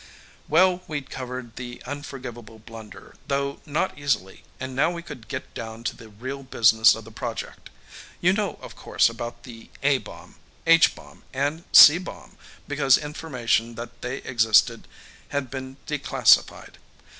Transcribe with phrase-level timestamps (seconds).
[0.49, 5.83] Well, we'd covered the unforgivable blunder, though not easily, and now we could get down
[5.83, 7.69] to the real business of the project.
[8.19, 12.35] You know, of course, about the A bomb, H bomb and C bomb
[12.67, 14.87] because information that they existed
[15.27, 16.77] had been declassified.